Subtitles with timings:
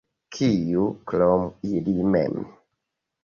[0.35, 2.39] Kiu, krom ili mem?